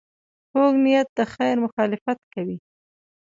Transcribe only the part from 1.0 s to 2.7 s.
د خیر مخالفت کوي